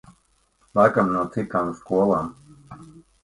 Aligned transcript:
Laikam 0.77 1.11
no 1.17 1.21
citām 1.35 1.69
skolām. 1.81 2.31